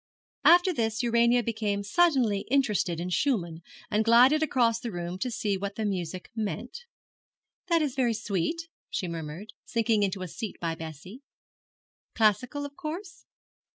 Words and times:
After 0.45 0.73
this 0.73 1.03
Urania 1.03 1.43
became 1.43 1.83
suddenly 1.83 2.47
interested 2.49 2.99
in 2.99 3.11
Schumann, 3.11 3.61
and 3.91 4.03
glided 4.03 4.41
across 4.41 4.79
the 4.79 4.91
room 4.91 5.19
to 5.19 5.29
see 5.29 5.57
what 5.57 5.75
the 5.75 5.85
music 5.85 6.31
meant. 6.35 6.85
'That 7.67 7.83
is 7.83 7.93
very 7.93 8.15
sweet,' 8.15 8.67
she 8.89 9.07
murmured, 9.07 9.53
sinking 9.63 10.01
into 10.01 10.23
a 10.23 10.27
seat 10.27 10.55
by 10.59 10.73
Bessie; 10.73 11.21
'classical, 12.15 12.65
of 12.65 12.75
course?' 12.75 13.27